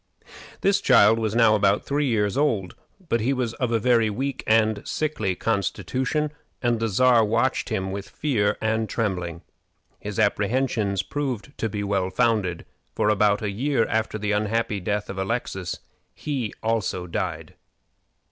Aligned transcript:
This 0.61 0.81
child 0.81 1.19
was 1.19 1.35
now 1.35 1.53
about 1.53 1.85
three 1.85 2.07
years 2.07 2.35
old, 2.35 2.73
but 3.07 3.19
he 3.21 3.33
was 3.33 3.53
of 3.53 3.71
a 3.71 3.77
very 3.77 4.09
weak 4.09 4.43
and 4.47 4.81
sickly 4.83 5.35
constitution, 5.35 6.31
and 6.59 6.79
the 6.79 6.87
Czar 6.87 7.23
watched 7.23 7.69
him 7.69 7.91
with 7.91 8.09
fear 8.09 8.57
and 8.59 8.89
trembling. 8.89 9.43
His 9.99 10.17
apprehensions 10.17 11.03
proved 11.03 11.55
to 11.59 11.69
be 11.69 11.83
well 11.83 12.09
founded, 12.09 12.65
for 12.95 13.09
about 13.09 13.43
a 13.43 13.51
year 13.51 13.85
after 13.89 14.17
the 14.17 14.31
unhappy 14.31 14.79
death 14.79 15.07
of 15.07 15.19
Alexis 15.19 15.77
he 16.15 16.51
also 16.63 17.05
died. 17.05 17.53